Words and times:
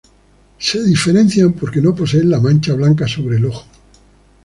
Se 0.57 0.81
diferencian 0.83 1.53
porque 1.53 1.79
no 1.79 1.93
poseen 1.93 2.31
la 2.31 2.39
mancha 2.39 2.73
blanca 2.73 3.07
sobre 3.07 3.37
el 3.37 3.45
ojo. 3.45 3.67